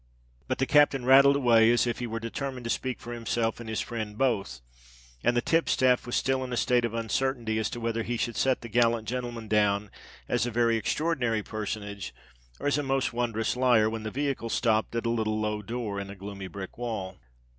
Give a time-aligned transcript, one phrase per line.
[0.47, 3.69] But the captain rattled away as if he were determined to speak for himself and
[3.69, 4.59] his friend both;
[5.23, 8.35] and the tipstaff was still in a state of uncertainty as to whether he should
[8.35, 9.91] set the gallant gentleman down
[10.27, 12.15] as a very extraordinary personage,
[12.59, 15.99] or as a most wondrous liar, when the vehicle stopped at a little low door
[15.99, 17.17] in a gloomy brick wall.